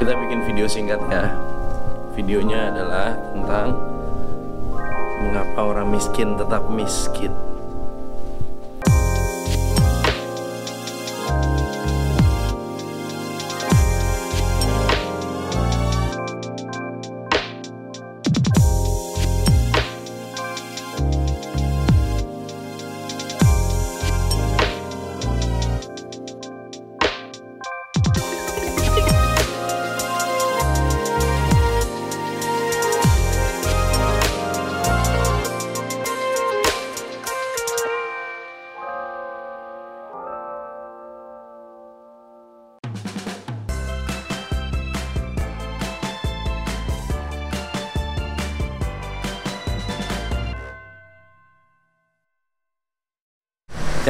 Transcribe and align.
Kita 0.00 0.16
bikin 0.16 0.40
video 0.48 0.64
singkat 0.64 0.96
ya. 1.12 1.28
Videonya 2.16 2.72
adalah 2.72 3.12
tentang 3.36 3.68
mengapa 5.20 5.60
orang 5.60 5.92
miskin 5.92 6.40
tetap 6.40 6.64
miskin. 6.72 7.28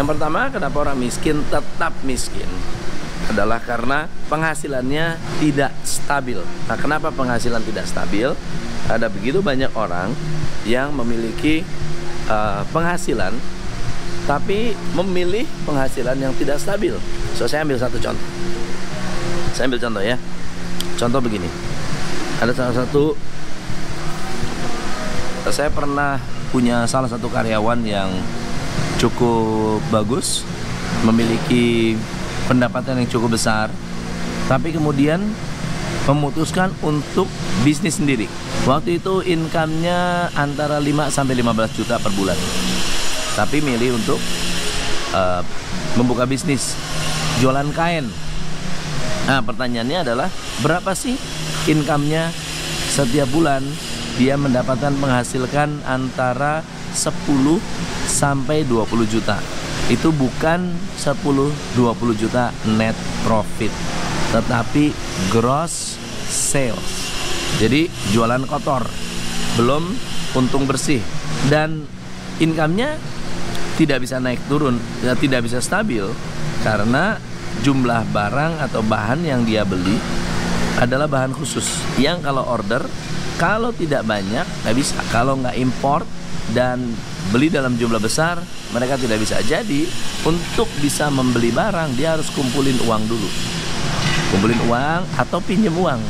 Yang 0.00 0.16
pertama, 0.16 0.48
kenapa 0.48 0.76
orang 0.80 0.96
miskin 0.96 1.44
tetap 1.52 1.92
miskin? 2.08 2.48
Adalah 3.28 3.60
karena 3.60 4.08
penghasilannya 4.32 5.20
tidak 5.44 5.76
stabil. 5.84 6.40
Nah, 6.40 6.80
kenapa 6.80 7.12
penghasilan 7.12 7.60
tidak 7.68 7.84
stabil? 7.84 8.32
Ada 8.88 9.12
begitu 9.12 9.44
banyak 9.44 9.68
orang 9.76 10.16
yang 10.64 10.96
memiliki 10.96 11.68
uh, 12.32 12.64
penghasilan, 12.72 13.36
tapi 14.24 14.72
memilih 14.96 15.44
penghasilan 15.68 16.16
yang 16.16 16.32
tidak 16.40 16.56
stabil. 16.56 16.96
So, 17.36 17.44
saya 17.44 17.68
ambil 17.68 17.76
satu 17.76 18.00
contoh. 18.00 18.28
Saya 19.52 19.68
ambil 19.68 19.84
contoh 19.84 20.00
ya. 20.00 20.16
Contoh 20.96 21.20
begini. 21.20 21.52
Ada 22.40 22.56
salah 22.56 22.74
satu 22.88 23.12
saya 25.52 25.68
pernah 25.68 26.16
punya 26.48 26.88
salah 26.88 27.12
satu 27.12 27.28
karyawan 27.28 27.84
yang 27.84 28.08
cukup 29.00 29.80
bagus, 29.88 30.44
memiliki 31.08 31.96
pendapatan 32.44 33.00
yang 33.00 33.08
cukup 33.08 33.40
besar, 33.40 33.72
tapi 34.44 34.76
kemudian 34.76 35.24
memutuskan 36.04 36.68
untuk 36.84 37.24
bisnis 37.64 37.96
sendiri. 37.96 38.28
Waktu 38.68 39.00
itu 39.00 39.24
income-nya 39.24 40.28
antara 40.36 40.76
5 40.76 41.08
sampai 41.08 41.34
15 41.40 41.78
juta 41.80 41.96
per 41.96 42.12
bulan. 42.12 42.36
Tapi 43.38 43.64
milih 43.64 43.96
untuk 43.96 44.20
uh, 45.16 45.40
membuka 45.96 46.28
bisnis 46.28 46.76
jualan 47.40 47.72
kain. 47.72 48.04
Nah, 49.30 49.40
pertanyaannya 49.40 49.98
adalah 50.04 50.28
berapa 50.60 50.92
sih 50.92 51.16
income-nya 51.70 52.34
setiap 52.90 53.30
bulan? 53.32 53.62
Dia 54.20 54.36
mendapatkan 54.36 54.92
menghasilkan 55.00 55.80
antara 55.88 56.60
10 56.92 57.08
sampai 58.04 58.68
20 58.68 59.08
juta. 59.08 59.40
Itu 59.88 60.12
bukan 60.12 60.76
10 61.00 61.48
20 61.72 62.20
juta 62.20 62.52
net 62.76 62.92
profit, 63.24 63.72
tetapi 64.36 64.92
gross 65.32 65.96
sales. 66.28 67.16
Jadi 67.56 67.88
jualan 68.12 68.44
kotor, 68.44 68.84
belum 69.56 69.88
untung 70.36 70.68
bersih 70.68 71.00
dan 71.48 71.88
income-nya 72.44 73.00
tidak 73.80 74.04
bisa 74.04 74.20
naik 74.20 74.44
turun, 74.52 74.76
ya, 75.00 75.16
tidak 75.16 75.48
bisa 75.48 75.64
stabil 75.64 76.04
karena 76.60 77.16
jumlah 77.64 78.04
barang 78.12 78.60
atau 78.68 78.84
bahan 78.84 79.24
yang 79.24 79.48
dia 79.48 79.64
beli 79.64 79.96
adalah 80.76 81.08
bahan 81.08 81.32
khusus 81.32 81.64
yang 81.96 82.20
kalau 82.20 82.44
order 82.44 82.84
kalau 83.40 83.72
tidak 83.72 84.04
banyak 84.04 84.44
nggak 84.44 84.76
bisa. 84.76 85.00
Kalau 85.08 85.40
nggak 85.40 85.56
import 85.56 86.04
dan 86.52 86.92
beli 87.32 87.48
dalam 87.48 87.72
jumlah 87.80 87.96
besar 87.96 88.36
mereka 88.76 89.00
tidak 89.00 89.16
bisa. 89.16 89.40
Jadi 89.40 89.88
untuk 90.28 90.68
bisa 90.84 91.08
membeli 91.08 91.48
barang 91.48 91.96
dia 91.96 92.20
harus 92.20 92.28
kumpulin 92.36 92.76
uang 92.84 93.02
dulu. 93.08 93.28
Kumpulin 94.36 94.60
uang 94.68 95.00
atau 95.16 95.40
pinjam 95.40 95.72
uang. 95.72 96.00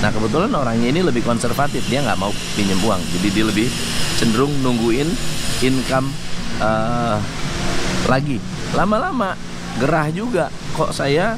Nah 0.00 0.08
kebetulan 0.08 0.48
orangnya 0.56 0.88
ini 0.88 1.04
lebih 1.04 1.20
konservatif. 1.28 1.84
Dia 1.92 2.00
nggak 2.00 2.16
mau 2.16 2.32
pinjam 2.56 2.80
uang. 2.80 3.04
Jadi 3.20 3.28
dia 3.36 3.44
lebih 3.44 3.68
cenderung 4.16 4.56
nungguin 4.64 5.12
income 5.60 6.08
uh, 6.64 7.20
lagi. 8.08 8.40
Lama-lama 8.72 9.36
gerah 9.76 10.08
juga. 10.08 10.48
Kok 10.72 10.96
saya 10.96 11.36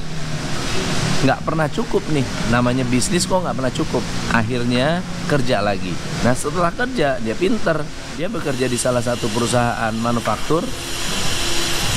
nggak 1.25 1.41
pernah 1.45 1.67
cukup 1.69 2.03
nih. 2.13 2.25
Namanya 2.53 2.85
bisnis 2.89 3.29
kok 3.29 3.45
nggak 3.45 3.57
pernah 3.57 3.73
cukup. 3.75 4.03
Akhirnya 4.33 5.05
kerja 5.29 5.61
lagi. 5.61 5.93
Nah 6.25 6.33
setelah 6.33 6.73
kerja 6.73 7.21
dia 7.21 7.37
pinter. 7.37 7.83
Dia 8.17 8.29
bekerja 8.29 8.69
di 8.69 8.77
salah 8.77 9.01
satu 9.01 9.33
perusahaan 9.33 9.95
manufaktur 9.97 10.61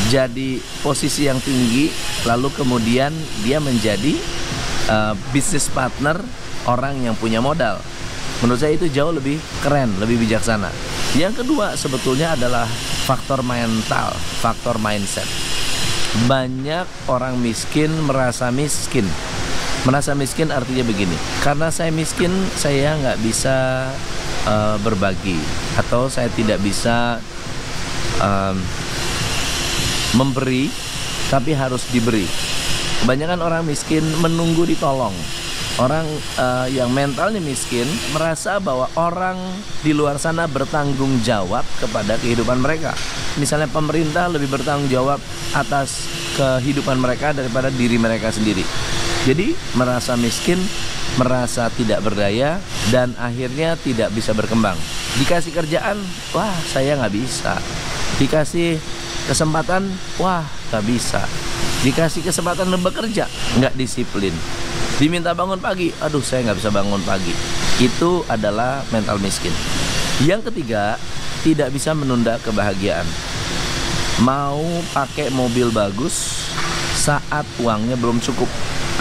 jadi 0.08 0.60
posisi 0.84 1.28
yang 1.28 1.40
tinggi 1.40 1.88
lalu 2.28 2.52
kemudian 2.52 3.12
dia 3.44 3.60
menjadi 3.60 4.16
uh, 4.92 5.16
bisnis 5.32 5.68
partner 5.72 6.20
orang 6.68 7.04
yang 7.04 7.16
punya 7.16 7.40
modal. 7.40 7.80
Menurut 8.44 8.60
saya 8.60 8.76
itu 8.76 8.92
jauh 8.92 9.16
lebih 9.16 9.40
keren 9.64 9.96
lebih 10.00 10.20
bijaksana. 10.20 10.72
Yang 11.16 11.46
kedua 11.46 11.76
sebetulnya 11.80 12.36
adalah 12.36 12.68
faktor 13.04 13.44
mental 13.44 14.16
faktor 14.40 14.80
mindset 14.80 15.28
banyak 16.30 16.86
orang 17.10 17.38
miskin 17.42 17.90
merasa 18.06 18.54
miskin. 18.54 19.06
Merasa 19.84 20.16
miskin 20.16 20.48
artinya 20.48 20.88
begini 20.88 21.12
karena 21.44 21.68
saya 21.68 21.92
miskin 21.92 22.32
saya 22.56 22.96
nggak 23.04 23.20
bisa 23.20 23.92
uh, 24.48 24.80
berbagi 24.80 25.36
atau 25.76 26.08
saya 26.08 26.32
tidak 26.32 26.64
bisa 26.64 27.20
um, 28.24 28.56
memberi 30.16 30.72
tapi 31.28 31.52
harus 31.52 31.84
diberi. 31.90 32.24
Kebanyakan 33.04 33.44
orang 33.44 33.64
miskin 33.68 34.06
menunggu 34.24 34.64
ditolong. 34.64 35.12
Orang 35.82 36.06
uh, 36.38 36.70
yang 36.70 36.94
mentalnya 36.94 37.42
miskin 37.42 37.90
merasa 38.14 38.62
bahwa 38.62 38.86
orang 38.94 39.36
di 39.82 39.90
luar 39.90 40.22
sana 40.22 40.46
bertanggung 40.46 41.20
jawab 41.26 41.66
kepada 41.82 42.16
kehidupan 42.22 42.62
mereka. 42.62 42.94
Misalnya 43.42 43.70
pemerintah 43.70 44.30
lebih 44.30 44.50
bertanggung 44.52 44.90
jawab 44.90 45.18
atas 45.54 46.06
kehidupan 46.38 46.98
mereka 47.02 47.34
daripada 47.34 47.74
diri 47.74 47.98
mereka 47.98 48.30
sendiri. 48.30 48.62
Jadi 49.24 49.56
merasa 49.80 50.14
miskin, 50.20 50.60
merasa 51.16 51.72
tidak 51.74 52.04
berdaya 52.04 52.60
dan 52.92 53.16
akhirnya 53.16 53.80
tidak 53.80 54.12
bisa 54.12 54.36
berkembang. 54.36 54.76
Dikasih 55.18 55.54
kerjaan, 55.56 55.98
wah 56.36 56.54
saya 56.68 57.00
nggak 57.00 57.14
bisa. 57.14 57.58
Dikasih 58.20 58.78
kesempatan, 59.32 59.88
wah 60.20 60.44
nggak 60.70 60.84
bisa. 60.86 61.24
Dikasih 61.88 62.24
kesempatan 62.24 62.70
bekerja, 62.84 63.26
nggak 63.58 63.74
disiplin 63.80 64.36
diminta 65.02 65.34
bangun 65.34 65.58
pagi 65.58 65.90
aduh 66.06 66.22
saya 66.22 66.46
nggak 66.46 66.60
bisa 66.62 66.70
bangun 66.70 67.02
pagi 67.02 67.34
itu 67.82 68.22
adalah 68.30 68.86
mental 68.94 69.18
miskin 69.18 69.50
yang 70.22 70.46
ketiga 70.46 71.02
tidak 71.44 71.76
bisa 71.76 71.92
menunda 71.92 72.40
kebahagiaan. 72.40 73.06
Mau 74.24 74.64
pakai 74.96 75.28
mobil 75.28 75.68
bagus 75.76 76.48
saat 76.96 77.44
uangnya 77.60 78.00
belum 78.00 78.24
cukup. 78.24 78.48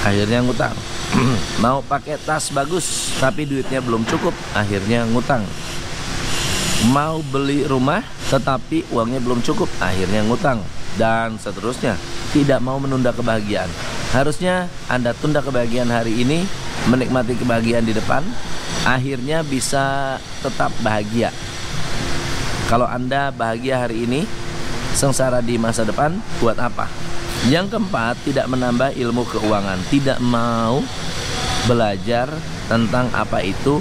Akhirnya 0.02 0.42
ngutang. 0.42 0.74
Mau 1.64 1.84
pakai 1.86 2.18
tas 2.18 2.50
bagus 2.50 3.14
tapi 3.22 3.46
duitnya 3.46 3.78
belum 3.78 4.02
cukup. 4.02 4.34
Akhirnya 4.58 5.06
ngutang. 5.06 5.46
Mau 6.90 7.22
beli 7.30 7.62
rumah 7.62 8.02
tetapi 8.26 8.90
uangnya 8.90 9.22
belum 9.22 9.38
cukup. 9.46 9.70
Akhirnya 9.78 10.26
ngutang. 10.26 10.58
Dan 10.98 11.38
seterusnya. 11.38 11.94
Tidak 12.34 12.58
mau 12.64 12.76
menunda 12.80 13.12
kebahagiaan. 13.12 13.68
Harusnya 14.12 14.68
Anda 14.92 15.16
tunda 15.16 15.40
kebahagiaan 15.40 15.88
hari 15.88 16.20
ini, 16.20 16.44
menikmati 16.88 17.32
kebahagiaan 17.36 17.84
di 17.84 17.96
depan, 17.96 18.20
akhirnya 18.84 19.40
bisa 19.40 20.16
tetap 20.44 20.68
bahagia. 20.84 21.32
Kalau 22.72 22.88
Anda 22.88 23.28
bahagia 23.28 23.84
hari 23.84 24.08
ini, 24.08 24.24
sengsara 24.96 25.44
di 25.44 25.60
masa 25.60 25.84
depan, 25.84 26.16
buat 26.40 26.56
apa? 26.56 26.88
Yang 27.52 27.76
keempat, 27.76 28.16
tidak 28.24 28.48
menambah 28.48 28.96
ilmu 28.96 29.28
keuangan, 29.28 29.76
tidak 29.92 30.16
mau 30.24 30.80
belajar 31.68 32.32
tentang 32.72 33.12
apa 33.12 33.44
itu 33.44 33.76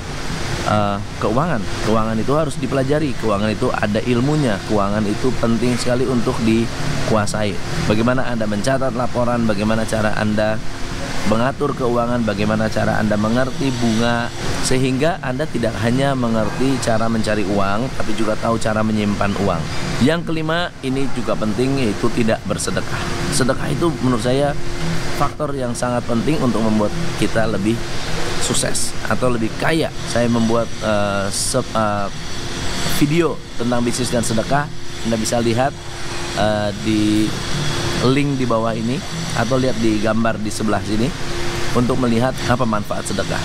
uh, 0.67 0.99
keuangan. 1.23 1.63
Keuangan 1.87 2.19
itu 2.19 2.35
harus 2.35 2.59
dipelajari. 2.59 3.15
Keuangan 3.15 3.47
itu 3.55 3.71
ada 3.71 4.03
ilmunya. 4.03 4.59
Keuangan 4.67 5.07
itu 5.07 5.31
penting 5.39 5.79
sekali 5.79 6.03
untuk 6.03 6.35
dikuasai. 6.43 7.55
Bagaimana 7.87 8.27
Anda 8.27 8.43
mencatat 8.43 8.91
laporan, 8.91 9.47
bagaimana 9.47 9.87
cara 9.87 10.19
Anda 10.19 10.59
mengatur 11.31 11.71
keuangan, 11.79 12.27
bagaimana 12.27 12.67
cara 12.67 12.99
Anda 12.99 13.15
mengerti 13.15 13.71
bunga, 13.79 14.27
sehingga 14.61 15.17
Anda 15.25 15.49
tidak 15.49 15.73
hanya 15.81 16.13
mengerti 16.13 16.77
cara 16.85 17.09
mencari 17.09 17.41
uang, 17.43 17.89
tapi 17.97 18.13
juga 18.13 18.37
tahu 18.37 18.61
cara 18.61 18.85
menyimpan 18.85 19.33
uang. 19.41 19.61
Yang 20.05 20.21
kelima, 20.29 20.69
ini 20.85 21.09
juga 21.17 21.33
penting, 21.33 21.81
yaitu 21.81 22.07
tidak 22.13 22.39
bersedekah. 22.45 23.01
Sedekah 23.33 23.67
itu 23.73 23.89
menurut 24.05 24.21
saya 24.21 24.53
faktor 25.17 25.53
yang 25.57 25.73
sangat 25.73 26.05
penting 26.05 26.37
untuk 26.41 26.61
membuat 26.61 26.93
kita 27.17 27.49
lebih 27.49 27.73
sukses 28.41 28.93
atau 29.09 29.29
lebih 29.33 29.49
kaya. 29.57 29.89
Saya 30.09 30.29
membuat 30.29 30.69
uh, 30.81 31.29
uh, 31.77 32.07
video 32.97 33.37
tentang 33.57 33.81
bisnis 33.81 34.09
dan 34.09 34.25
sedekah. 34.25 34.65
Anda 35.05 35.17
bisa 35.17 35.41
lihat 35.41 35.73
uh, 36.37 36.69
di 36.85 37.25
link 38.09 38.41
di 38.41 38.45
bawah 38.49 38.73
ini 38.73 38.97
atau 39.37 39.61
lihat 39.61 39.77
di 39.77 40.01
gambar 40.01 40.41
di 40.41 40.49
sebelah 40.49 40.81
sini 40.81 41.30
untuk 41.75 41.95
melihat 41.99 42.35
apa 42.47 42.63
manfaat 42.67 43.07
sedekah. 43.07 43.41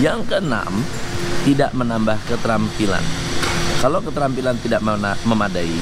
Yang 0.00 0.26
keenam, 0.28 0.72
tidak 1.44 1.70
menambah 1.76 2.16
keterampilan. 2.28 3.04
Kalau 3.84 4.00
keterampilan 4.00 4.56
tidak 4.64 4.80
memadai, 5.28 5.76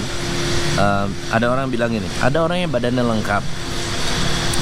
uh, 0.79 1.07
ada 1.31 1.47
orang 1.51 1.71
bilang 1.71 1.95
ini, 1.95 2.07
ada 2.19 2.43
orang 2.43 2.67
yang 2.67 2.71
badannya 2.75 3.05
lengkap, 3.07 3.43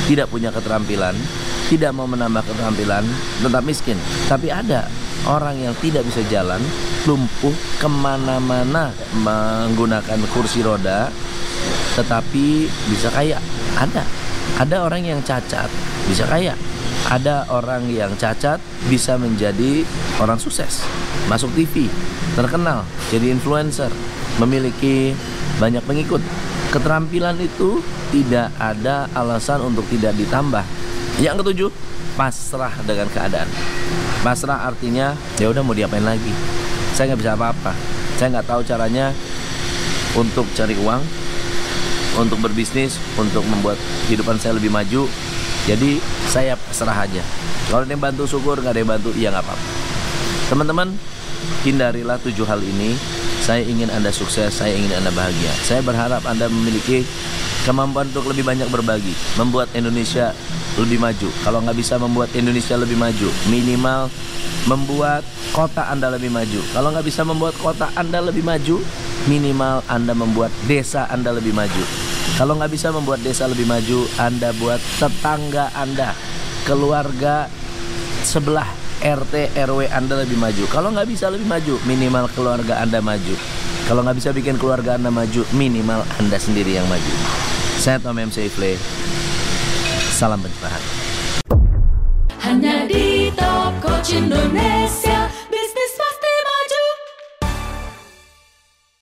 tidak 0.09 0.29
punya 0.29 0.53
keterampilan, 0.53 1.17
tidak 1.73 1.97
mau 1.97 2.05
menambah 2.05 2.45
keterampilan, 2.45 3.05
tetap 3.41 3.63
miskin. 3.65 3.97
Tapi 4.29 4.53
ada 4.53 4.85
orang 5.25 5.57
yang 5.57 5.75
tidak 5.81 6.05
bisa 6.05 6.21
jalan, 6.29 6.61
lumpuh 7.09 7.55
ke 7.81 7.89
mana-mana 7.89 8.93
menggunakan 9.17 10.21
kursi 10.37 10.61
roda, 10.61 11.09
tetapi 11.97 12.69
bisa 12.93 13.09
kaya. 13.09 13.41
Ada, 13.81 14.05
ada 14.61 14.77
orang 14.85 15.01
yang 15.01 15.21
cacat 15.25 15.71
bisa 16.05 16.29
kaya. 16.29 16.53
Ada 17.09 17.49
orang 17.49 17.89
yang 17.89 18.13
cacat 18.21 18.61
bisa 18.93 19.17
menjadi 19.17 19.89
orang 20.21 20.37
sukses, 20.37 20.85
masuk 21.33 21.49
TV, 21.57 21.89
terkenal, 22.37 22.85
jadi 23.09 23.33
influencer, 23.33 23.89
memiliki 24.37 25.17
banyak 25.57 25.81
pengikut. 25.89 26.21
Keterampilan 26.71 27.41
itu 27.41 27.83
tidak 28.15 28.53
ada 28.61 29.11
alasan 29.17 29.65
untuk 29.65 29.89
tidak 29.91 30.15
ditambah. 30.15 30.63
Yang 31.19 31.43
ketujuh, 31.43 31.71
pasrah 32.15 32.75
dengan 32.87 33.09
keadaan. 33.11 33.49
Pasrah 34.21 34.69
artinya 34.69 35.17
ya 35.41 35.49
udah 35.51 35.65
mau 35.65 35.75
diapain 35.75 36.05
lagi. 36.05 36.31
Saya 36.95 37.11
nggak 37.15 37.21
bisa 37.25 37.33
apa-apa. 37.35 37.73
Saya 38.21 38.39
nggak 38.39 38.47
tahu 38.47 38.61
caranya 38.63 39.11
untuk 40.15 40.47
cari 40.55 40.77
uang, 40.77 41.03
untuk 42.19 42.39
berbisnis, 42.43 42.99
untuk 43.17 43.43
membuat 43.47 43.79
kehidupan 44.07 44.37
saya 44.37 44.59
lebih 44.59 44.71
maju. 44.71 45.09
Jadi 45.69 46.01
saya 46.29 46.57
pasrah 46.57 47.05
aja. 47.05 47.23
Kalau 47.69 47.85
ada 47.85 47.93
yang 47.93 48.03
bantu 48.03 48.25
syukur, 48.27 48.59
nggak 48.59 48.73
ada 48.75 48.81
yang 48.81 48.91
bantu, 48.91 49.11
iya 49.15 49.29
nggak 49.31 49.45
apa-apa. 49.45 49.67
Teman-teman, 50.51 50.89
hindarilah 51.63 52.19
tujuh 52.21 52.47
hal 52.49 52.61
ini. 52.65 52.97
Saya 53.41 53.65
ingin 53.65 53.89
Anda 53.89 54.13
sukses, 54.13 54.53
saya 54.53 54.77
ingin 54.77 54.93
Anda 54.93 55.11
bahagia. 55.17 55.53
Saya 55.65 55.81
berharap 55.81 56.21
Anda 56.29 56.51
memiliki 56.53 57.09
kemampuan 57.65 58.09
untuk 58.13 58.29
lebih 58.29 58.45
banyak 58.45 58.69
berbagi, 58.69 59.13
membuat 59.41 59.73
Indonesia 59.73 60.37
lebih 60.77 61.01
maju. 61.01 61.29
Kalau 61.45 61.59
nggak 61.65 61.77
bisa 61.77 61.97
membuat 61.97 62.31
Indonesia 62.37 62.77
lebih 62.77 62.97
maju, 63.01 63.29
minimal 63.49 64.13
membuat 64.69 65.25
kota 65.57 65.89
Anda 65.89 66.13
lebih 66.13 66.29
maju. 66.29 66.61
Kalau 66.73 66.89
nggak 66.93 67.07
bisa 67.07 67.23
membuat 67.25 67.55
kota 67.61 67.89
Anda 67.97 68.21
lebih 68.21 68.45
maju, 68.45 68.77
minimal 69.25 69.85
Anda 69.89 70.13
membuat 70.13 70.53
desa 70.69 71.09
Anda 71.09 71.33
lebih 71.33 71.57
maju. 71.57 72.10
Kalau 72.37 72.55
nggak 72.59 72.73
bisa 72.73 72.93
membuat 72.95 73.25
desa 73.25 73.49
lebih 73.49 73.67
maju, 73.67 74.07
Anda 74.21 74.55
buat 74.59 74.79
tetangga 74.99 75.73
Anda, 75.75 76.15
keluarga 76.69 77.51
sebelah 78.23 78.69
RT 79.01 79.57
RW 79.57 79.89
Anda 79.89 80.21
lebih 80.23 80.37
maju. 80.37 80.65
Kalau 80.69 80.93
nggak 80.93 81.09
bisa 81.09 81.33
lebih 81.33 81.49
maju, 81.49 81.75
minimal 81.89 82.29
keluarga 82.37 82.85
Anda 82.85 83.01
maju. 83.01 83.35
Kalau 83.89 84.05
nggak 84.05 84.17
bisa 84.21 84.31
bikin 84.37 84.61
keluarga 84.61 85.01
Anda 85.01 85.09
maju, 85.09 85.43
minimal 85.57 86.05
Anda 86.21 86.37
sendiri 86.37 86.77
yang 86.77 86.87
maju. 86.87 87.15
Saya 87.81 87.97
Tom 87.97 88.21
MC 88.21 88.47
Ifle. 88.47 88.77
Salam 90.13 90.45
pencerahan. 90.45 90.85
Hanya 92.45 92.85
di 92.85 93.33